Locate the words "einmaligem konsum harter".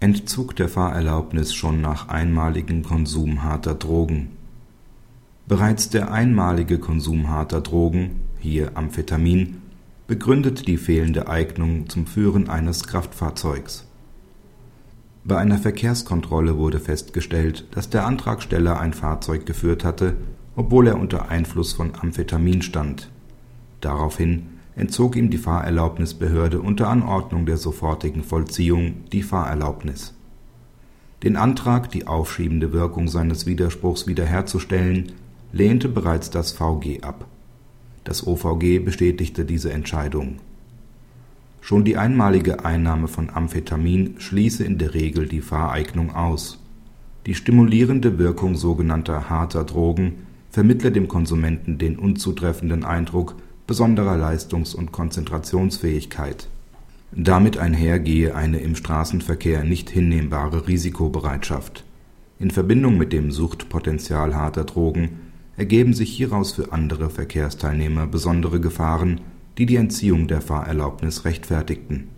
2.08-3.74